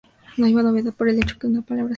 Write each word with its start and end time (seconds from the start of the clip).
No 0.35 0.47
hay 0.47 0.53
novedad 0.55 0.95
por 0.95 1.09
el 1.09 1.17
hecho 1.19 1.35
de 1.35 1.39
que 1.41 1.45
una 1.45 1.61
palabra 1.61 1.65
sea 1.65 1.69
compuesta. 1.69 1.89